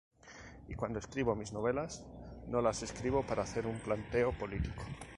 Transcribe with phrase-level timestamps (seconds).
[0.67, 2.03] Y cuando escribo mis novelas,
[2.47, 4.83] no las escribo para hacer un planteo político.